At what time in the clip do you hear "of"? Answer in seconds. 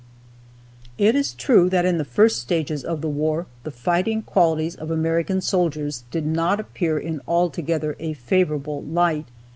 2.83-3.01, 4.75-4.89